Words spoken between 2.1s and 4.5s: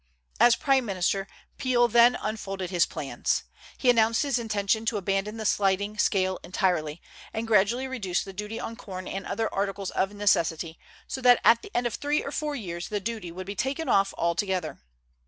unfolded his plans. He announced his